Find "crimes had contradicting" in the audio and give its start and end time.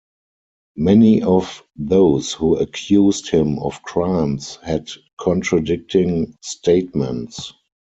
3.83-6.35